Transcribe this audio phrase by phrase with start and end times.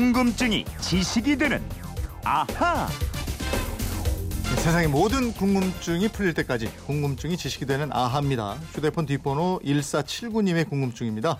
[0.00, 1.62] 궁금증이 지식이 되는
[2.22, 2.86] 아하.
[4.56, 8.58] 세상의 모든 궁금증이 풀릴 때까지 궁금증이 지식이 되는 아하입니다.
[8.74, 11.38] 휴대폰 뒷번호 1479님의 궁금증입니다.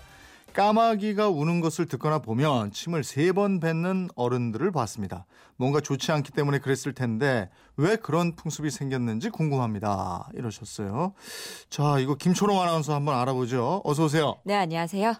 [0.53, 5.27] 까마귀가 우는 것을 듣거나 보면 침을 세 번 뱉는 어른들을 봤습니다.
[5.57, 10.29] 뭔가 좋지 않기 때문에 그랬을 텐데 왜 그런 풍습이 생겼는지 궁금합니다.
[10.33, 11.13] 이러셨어요.
[11.69, 13.83] 자, 이거 김초롱 아나운서 한번 알아보죠.
[13.85, 14.37] 어서 오세요.
[14.45, 15.13] 네, 안녕하세요.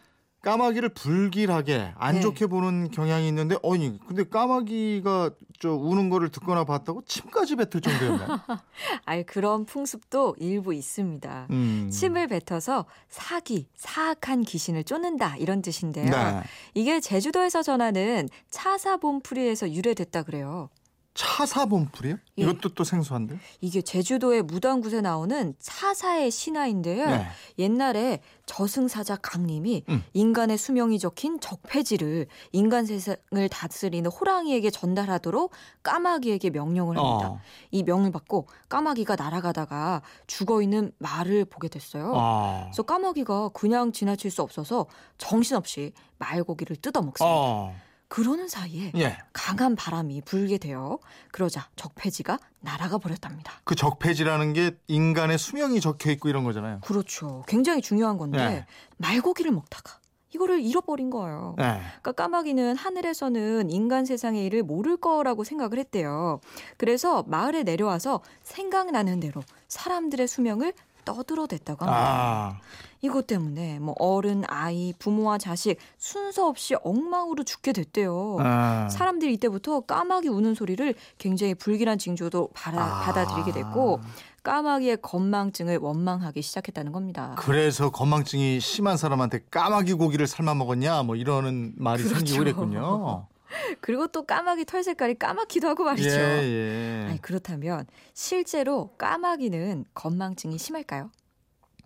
[0.48, 2.22] 까마귀를 불길하게 안 네.
[2.22, 8.40] 좋게 보는 경향이 있는데 어니 근데 까마귀가 저 우는 거를 듣거나 봤다고 침까지 뱉을 정도였나요?
[9.06, 11.48] 아, 그런 풍습도 일부 있습니다.
[11.50, 11.90] 음.
[11.92, 16.10] 침을 뱉어서 사기, 사악한 귀신을 쫓는다 이런 뜻인데요.
[16.10, 16.44] 네.
[16.76, 20.70] 이게 제주도에서 전하는 차사본풀이에서 유래됐다 그래요.
[21.18, 22.16] 차사본풀이요?
[22.38, 22.44] 예.
[22.44, 23.40] 이것도 또 생소한데?
[23.60, 27.08] 이게 제주도의 무당굿에 나오는 차사의 신화인데요.
[27.08, 27.28] 네.
[27.58, 30.04] 옛날에 저승사자 강림이 음.
[30.14, 35.52] 인간의 수명이 적힌 적폐지를 인간 세상을 다스리는 호랑이에게 전달하도록
[35.82, 37.30] 까마귀에게 명령을 합니다.
[37.32, 37.40] 어.
[37.72, 42.14] 이 명을 받고 까마귀가 날아가다가 죽어 있는 말을 보게 됐어요.
[42.16, 42.62] 아.
[42.66, 44.86] 그래서 까마귀가 그냥 지나칠 수 없어서
[45.18, 47.26] 정신없이 말고기를 뜯어 먹습니다.
[47.26, 47.87] 어.
[48.08, 49.18] 그러는 사이에 예.
[49.34, 51.00] 강한 바람이 불게 되어
[51.32, 53.54] 그러자 적폐지가 날아가 버렸답니다.
[53.64, 56.80] 그 적폐지라는 게 인간의 수명이 적혀 있고 이런 거잖아요.
[56.82, 57.44] 그렇죠.
[57.48, 58.66] 굉장히 중요한 건데 네.
[58.98, 60.00] 말고기를 먹다가
[60.34, 61.56] 이거를 잃어버린 거예요.
[61.58, 61.82] 네.
[62.02, 66.40] 그러니까 까마귀는 하늘에서는 인간 세상의 일을 모를 거라고 생각을 했대요.
[66.78, 70.74] 그래서 마을에 내려와서 생각나는 대로 사람들의 수명을
[71.08, 72.60] 떠들어댔다고 합니다.
[72.60, 72.60] 아.
[73.02, 78.38] 이것 때문에 뭐 어른, 아이, 부모와 자식 순서 없이 엉망으로 죽게 됐대요.
[78.42, 78.90] 아.
[78.90, 83.02] 사람들이 이때부터 까마귀 우는 소리를 굉장히 불길한 징조도 받아, 아.
[83.04, 84.02] 받아들이게 됐고
[84.44, 87.36] 까마귀의 건망증을 원망하기 시작했다는 겁니다.
[87.38, 92.18] 그래서 건망증이 심한 사람한테 까마귀 고기를 삶아 먹었냐 뭐 이러는 말이 그렇죠.
[92.18, 93.28] 생기고 그랬군요.
[93.82, 96.10] 그리고 또 까마귀 털 색깔이 까맣기도 하고 말이죠.
[96.10, 97.08] 예, 예.
[97.10, 101.12] 아니, 그렇다면 실제로 까마귀는 건망증이 심할까요?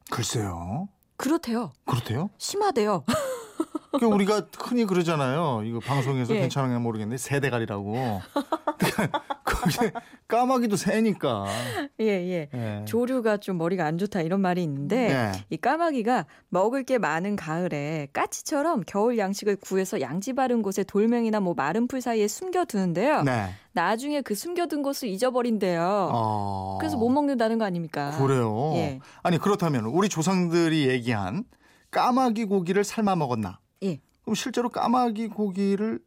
[0.10, 0.90] 글쎄요.
[1.18, 1.72] 그렇대요.
[1.86, 2.30] 그렇대요?
[2.38, 3.04] 심하대요.
[4.00, 5.64] 그 우리가 흔히 그러잖아요.
[5.66, 6.40] 이거 방송에서 예.
[6.40, 8.22] 괜찮은가 모르겠는데 세대갈이라고.
[10.28, 11.46] 까마귀도 새니까.
[12.00, 12.50] 예, 예.
[12.54, 12.86] 예.
[12.86, 15.32] 조류가 좀 머리가 안 좋다 이런 말이 있는데 네.
[15.50, 21.54] 이 까마귀가 먹을 게 많은 가을에 까치처럼 겨울 양식을 구해서 양지 바른 곳에 돌멩이나 뭐
[21.54, 23.24] 마른 풀 사이에 숨겨 두는데요.
[23.24, 23.50] 네.
[23.74, 26.10] 나중에 그 숨겨둔 곳을 잊어버린대요.
[26.12, 26.78] 어.
[26.80, 28.12] 그래서 못 먹는다는 거 아닙니까?
[28.18, 28.74] 그래요.
[28.76, 29.00] 예.
[29.24, 31.46] 아니 그렇다면 우리 조상들이 얘기한
[31.92, 33.60] 까마귀 고기를 삶아 먹었나?
[33.84, 34.00] 예.
[34.24, 36.00] 그럼 실제로 까마귀 고기를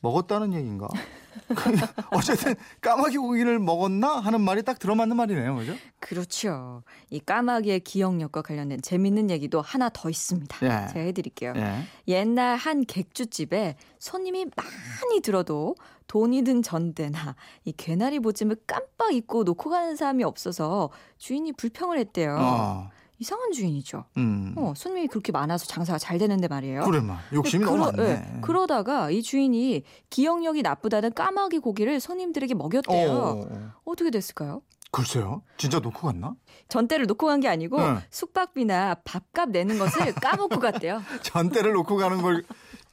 [0.00, 0.88] 먹었다는 얘기인가?
[2.10, 5.74] 어쨌든 까마귀 고기를 먹었나 하는 말이 딱 들어맞는 말이네요, 그죠?
[6.00, 6.82] 그렇죠.
[7.10, 10.56] 이 까마귀의 기억력과 관련된 재밌는 얘기도 하나 더 있습니다.
[10.62, 10.92] 예.
[10.92, 11.52] 제가 해드릴게요.
[11.56, 11.82] 예.
[12.08, 15.74] 옛날 한 객주집에 손님이 많이 들어도
[16.06, 17.34] 돈이 든 전대나
[17.64, 22.36] 이 개나리 보찜을 깜빡 잊고 놓고 가는 사람이 없어서 주인이 불평을 했대요.
[22.38, 22.90] 어.
[23.18, 24.04] 이상한 주인이죠.
[24.16, 24.54] 음.
[24.56, 26.84] 어, 손님이 그렇게 많아서 장사가 잘 되는데 말이에요.
[26.84, 27.18] 그래 마.
[27.32, 28.02] 욕심이 너무 많네.
[28.10, 33.10] 예, 그러다가 이 주인이 기억력이 나쁘다는 까마귀 고기를 손님들에게 먹였대요.
[33.12, 33.70] 어.
[33.84, 34.62] 어떻게 됐을까요?
[34.90, 35.42] 글쎄요.
[35.56, 36.34] 진짜 놓고 갔나?
[36.68, 38.00] 전대를 놓고 간 게 아니고 응.
[38.10, 41.02] 숙박비나 밥값 내는 것을 까먹고 갔대요.
[41.22, 42.44] 전대를 놓고 가는 걸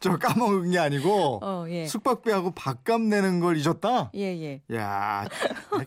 [0.01, 1.85] 저 까먹은 게 아니고 어, 예.
[1.85, 4.09] 숙박비하고 밥값 내는 걸 잊었다?
[4.15, 4.61] 예, 예.
[4.75, 5.27] 야,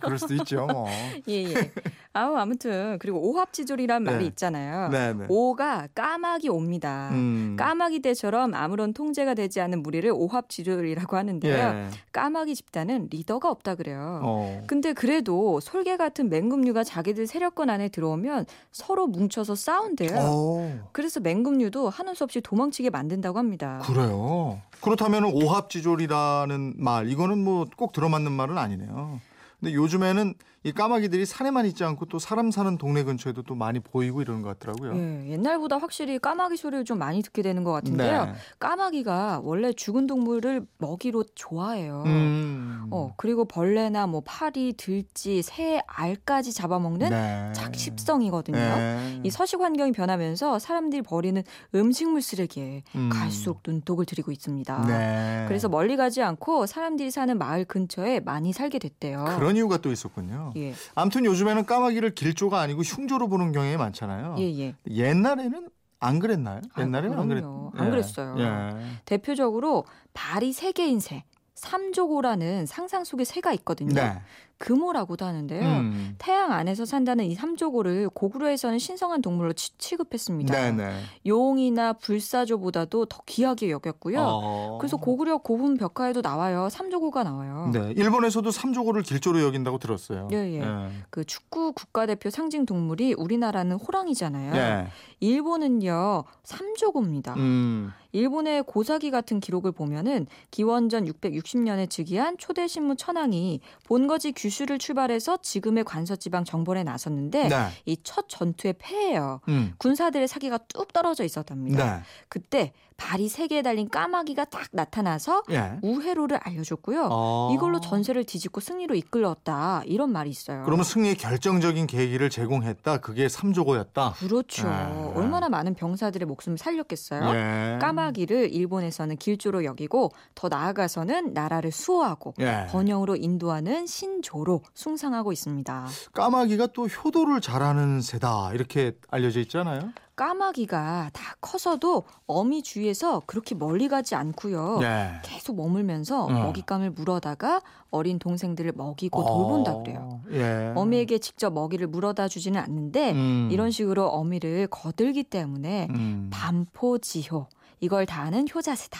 [0.01, 0.67] 그럴 수도 있죠.
[0.67, 0.87] 뭐.
[1.29, 1.73] 예, 예.
[2.13, 4.25] 아우, 아무튼, 그리고 오합지졸이란 말이 네.
[4.27, 4.89] 있잖아요.
[4.91, 5.25] 네, 네.
[5.29, 7.09] 오가 까마귀 옵니다.
[7.11, 7.57] 음.
[7.59, 11.57] 까마귀 떼처럼 아무런 통제가 되지 않는 무리를 오합지졸이라고 하는데요.
[11.57, 11.89] 예.
[12.13, 14.21] 까마귀 집단은 리더가 없다 그래요.
[14.23, 14.63] 어.
[14.69, 20.17] 근데 그래도 솔개 같은 맹금류가 자기들 세력권 안에 들어오면 서로 뭉쳐서 싸운대요.
[20.17, 20.89] 어.
[20.93, 23.83] 그래서 맹금류도 하는 수 없이 도망치게 만든다고 합니다.
[23.85, 24.61] 그래 요.
[24.81, 29.21] 그렇다면 오합지졸이라는 말 이거는 뭐 꼭 들어맞는 말은 아니네요.
[29.61, 34.23] 근데 요즘에는 이 까마귀들이 산에만 있지 않고 또 사람 사는 동네 근처에도 또 많이 보이고
[34.23, 34.97] 이러는 것 같더라고요.
[34.97, 38.25] 예, 옛날보다 확실히 까마귀 소리를 좀 많이 듣게 되는 것 같은데요.
[38.25, 38.33] 네.
[38.59, 42.03] 까마귀가 원래 죽은 동물을 먹이로 좋아해요.
[42.07, 42.87] 음.
[42.91, 47.53] 어, 그리고 벌레나 뭐 파리, 들쥐, 새, 알까지 잡아먹는 네.
[47.55, 48.59] 작식성이거든요.
[48.59, 49.21] 네.
[49.23, 51.43] 이 서식 환경이 변하면서 사람들이 버리는
[51.75, 53.11] 음식물 쓰레기에 음.
[53.13, 54.87] 갈수록 눈독을 들이고 있습니다.
[54.87, 55.45] 네.
[55.47, 59.25] 그래서 멀리 가지 않고 사람들이 사는 마을 근처에 많이 살게 됐대요.
[59.37, 60.54] 그런 이유가 또 있었군요.
[60.57, 64.37] 예, 아무튼 요즘에는 까마귀를 길조가 아니고 흉조로 보는 경향이 많잖아요.
[64.39, 64.75] 예, 예.
[64.89, 65.69] 옛날에는
[66.01, 66.61] 안 그랬나요?
[66.75, 67.45] 아, 옛날에는 안 그랬.
[67.45, 68.37] 안 그랬어요.
[68.39, 68.71] 예.
[69.05, 71.25] 대표적으로 발이 세 개인 새,
[71.65, 73.95] 삼조고라는 상상 속의 새가 있거든요.
[73.95, 74.21] 네.
[74.59, 75.63] 금오라고도 하는데요.
[75.63, 76.15] 음.
[76.19, 80.55] 태양 안에서 산다는 이 삼조고를 고구려에서는 신성한 동물로 치, 취급했습니다.
[80.55, 80.95] 네네.
[81.27, 84.21] 용이나 불사조보다도 더 귀하게 여겼고요.
[84.21, 84.79] 어.
[84.81, 86.69] 그래서 고구려 고분 벽화에도 나와요.
[86.71, 87.71] 삼조고가 나와요.
[87.73, 90.29] 네, 일본에서도 삼조고를 길조로 여긴다고 들었어요.
[90.33, 90.63] 예, 예.
[91.11, 94.55] 그 축구 국가대표 상징 동물이 우리나라는 호랑이잖아요.
[94.55, 94.87] 예.
[95.21, 97.35] 일본은요 삼조고입니다.
[97.35, 97.93] 음.
[98.15, 105.83] 일본의 고사기 같은 기록을 보면은 기원전 660년에 즉위한 초대 신무 천황이 본거지 규슈를 출발해서 지금의
[105.83, 107.57] 관서지방 정벌에 나섰는데 네.
[107.87, 109.41] 이첫 전투에 패해요.
[109.49, 109.75] 음.
[109.79, 111.97] 군사들의 사기가 뚝 떨어져 있었답니다.
[111.97, 112.03] 네.
[112.29, 115.79] 그때 발이 세개 달린 까마귀가 딱 나타나서 예.
[115.83, 117.09] 우회로를 알려줬고요.
[117.11, 117.53] 어.
[117.55, 120.63] 이걸로 전세를 뒤집고 승리로 이끌었다 이런 말이 있어요.
[120.65, 122.99] 그러면 승리의 결정적인 계기를 제공했다.
[122.99, 124.15] 그게 삼조고였다.
[124.19, 124.69] 그렇죠.
[124.69, 125.13] 네.
[125.15, 127.35] 얼마나 많은 병사들의 목숨을 살렸겠어요.
[127.35, 127.79] 예.
[127.81, 132.67] 까마귀를 일본에서는 길조로 여기고 더 나아가서는 나라를 수호하고 예.
[132.71, 135.87] 번영으로 인도하는 신조로 숭상하고 있습니다.
[136.13, 139.93] 까마귀가 또 효도를 잘하는 새다 이렇게 알려져 있잖아요.
[140.17, 144.81] 까마귀가 다 커서도 어미 주위에서 그렇게 멀리 가지 않고요.
[144.83, 145.21] 예.
[145.23, 146.31] 계속 머물면서 어.
[146.31, 150.21] 먹잇감을 물어다가 어린 동생들을 먹이고 돌본다 그래요.
[150.31, 150.73] 예.
[150.75, 153.49] 어미에게 직접 먹이를 물어다 주지는 않는데 음.
[153.51, 156.31] 이런 식으로 어미를 거들기 때문에 음.
[156.33, 157.47] 반포지효
[157.85, 158.99] 이걸 다 아는 효자세다.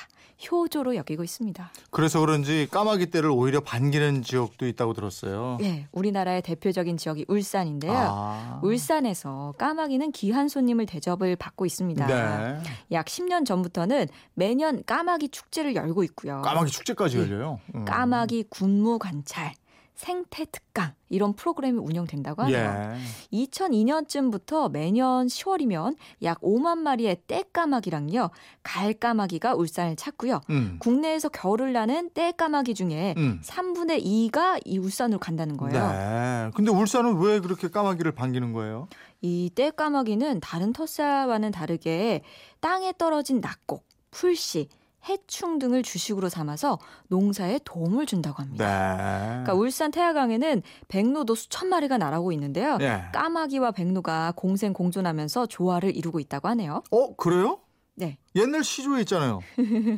[0.51, 1.71] 효조로 여기고 있습니다.
[1.91, 5.57] 그래서 그런지 까마귀 떼를 오히려 반기는 지역도 있다고 들었어요.
[5.63, 7.95] 예, 우리나라의 대표적인 지역이 울산인데요.
[7.97, 8.61] 아.
[8.63, 12.07] 울산에서 까마귀는 귀한 손님을 대접을 받고 있습니다.
[12.07, 12.61] 네.
[12.93, 16.43] 약 10년 전부터는 매년 까마귀 축제를 열고 있고요.
[16.43, 17.23] 까마귀 축제까지 예.
[17.23, 17.61] 열려요.
[17.75, 17.85] 음.
[17.87, 19.55] 까마귀 군무 관찰,
[19.95, 22.59] 생태 특강 이런 프로그램이 운영된다고 하네요.
[22.95, 22.99] 예.
[23.33, 28.31] 2002년쯤부터 매년 10월이면 약 5만 마리의 떼까마귀랑요,
[28.65, 30.41] 갈까마귀가 울산을 찾고요.
[30.51, 30.77] 음.
[30.81, 33.41] 국내에서 겨울을 나는 떼까마귀 중에 음.
[33.45, 35.89] 3분의 2가 이 울산으로 간다는 거예요.
[35.93, 36.51] 네.
[36.55, 38.89] 근데 울산은 왜 그렇게 까마귀를 반기는 거예요?
[39.23, 42.23] 이 떼까마귀는 다른 텃새와는 다르게
[42.61, 44.69] 땅에 떨어진 낙곡, 풀씨,
[45.09, 46.79] 해충 등을 주식으로 삼아서
[47.09, 48.45] 농사에 도움을 준다고 네.
[48.45, 49.27] 합니다.
[49.29, 52.79] 그러니까 울산 태화강에는 백로도 수천 마리가 날아오고 있는데요.
[52.81, 53.05] 예.
[53.13, 56.83] 까마귀와 백로가 공생 공존하면서 조화를 이루고 있다고 하네요.
[56.91, 57.61] 어, 그래요?
[57.97, 58.19] 네.
[58.35, 59.41] 옛날 시조에 있잖아요.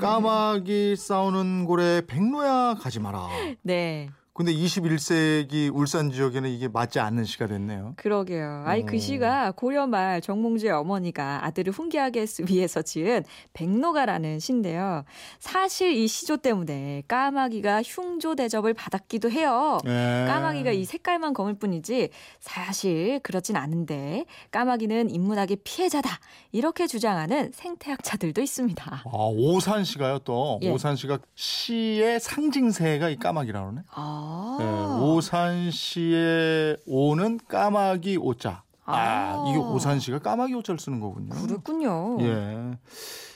[0.01, 3.27] 까마귀 싸우는 고래 백로야 가지 마라.
[3.63, 4.11] 네.
[4.37, 7.95] 근데 21세기 울산 지역에는 이게 맞지 않는 시가 됐네요.
[7.97, 8.65] 그러게요.
[8.67, 8.99] 아이 그 어.
[8.99, 13.25] 시가 고려 말 정몽주의 어머니가 아들을 훈계하기 위해서 지은
[13.55, 15.05] 백로가라는 시인데요.
[15.39, 19.79] 사실 이 시조 때문에 까마귀가 흉조 대접을 받았기도 해요.
[19.87, 20.27] 예.
[20.29, 26.11] 까마귀가 이 색깔만 검을 뿐이지 사실 그렇진 않은데 까마귀는 인문학의 피해자다
[26.53, 29.03] 이렇게 주장하는 생태학자들도 있습니다.
[29.03, 30.71] 아, 오산 시가요 또 예.
[30.71, 33.81] 오산 시가 시의 상징새가 이 까마귀라네.
[33.93, 34.26] 아,
[34.61, 34.65] 예,
[35.03, 38.66] 오산시의 오는 까마귀 오자.
[38.87, 39.45] 아, 아.
[39.49, 41.31] 이게 오산시가 까마귀 오자를 쓰는 거군요.
[41.31, 42.19] 그렇군요.
[42.21, 42.79] 예.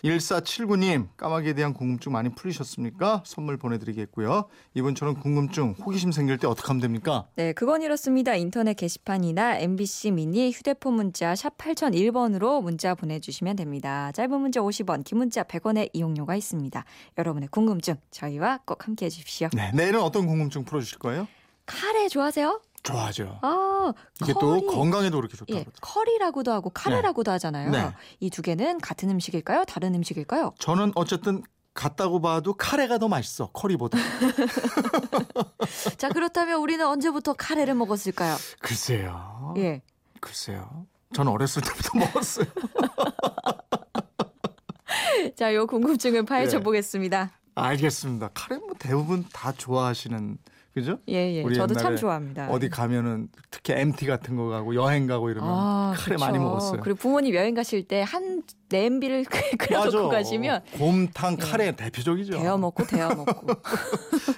[0.04, 3.22] 1479님, 까마귀에 대한 궁금증 많이 풀리셨습니까?
[3.26, 4.44] 선물 보내드리겠고요.
[4.74, 7.26] 이번처럼 궁금증, 호기심 생길 때 어떻게 하면 됩니까?
[7.36, 8.34] 네, 그건 이렇습니다.
[8.34, 14.10] 인터넷 게시판이나 MBC 미니 휴대폰 문자 샵 8001번으로 문자 보내주시면 됩니다.
[14.12, 16.84] 짧은 문자 50원, 긴 문자 100원의 이용료가 있습니다.
[17.18, 19.48] 여러분의 궁금증 저희와 꼭 함께 해 주십시오.
[19.52, 21.26] 네, 내일은 어떤 궁금증 풀어주실 거예요?
[21.66, 22.60] 카레 좋아하세요?
[22.90, 23.38] 좋아하죠.
[23.42, 23.92] 아,
[24.22, 24.60] 이게 커리.
[24.60, 25.58] 또 건강에도 그렇게 좋다고.
[25.58, 27.70] 예, 커리라고도 하고 카레라고도 하잖아요.
[27.70, 27.90] 네.
[28.20, 29.64] 이두 개는 같은 음식일까요?
[29.64, 30.54] 다른 음식일까요?
[30.58, 31.42] 저는 어쨌든
[31.74, 33.98] 같다고 봐도 카레가 더 맛있어, 커리보다.
[35.96, 38.36] 자, 그렇다면 우리는 언제부터 카레를 먹었을까요?
[38.60, 39.54] 글쎄요.
[39.56, 39.82] 예.
[40.20, 40.86] 글쎄요.
[41.14, 42.46] 저는 어렸을 때부터 먹었어요.
[45.36, 46.62] 자, 요 궁금증을 파헤쳐 네.
[46.64, 47.30] 보겠습니다.
[47.54, 48.30] 알겠습니다.
[48.34, 50.38] 카레 뭐 대부분 다 좋아하시는
[50.74, 50.98] 그죠?
[51.08, 51.52] 예, 예.
[51.52, 52.48] 저도 참 좋아합니다.
[52.48, 56.24] 어디 가면은 특히 MT 같은 거 가고 여행 가고 이러면 아, 카레 그쵸.
[56.24, 56.80] 많이 먹었어요.
[56.82, 59.24] 그리고 부모님 여행 가실 때 한 냄비를
[59.58, 61.44] 끓여놓고 가시면 곰탕 예.
[61.44, 62.38] 카레 대표적이죠.
[62.38, 63.46] 데워 먹고 데워 먹고.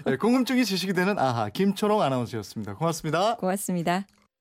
[0.06, 2.74] 네, 궁금증이 지식이 되는 아하 김초롱 아나운서였습니다.
[2.76, 3.36] 고맙습니다.
[3.36, 4.06] 고맙습니다.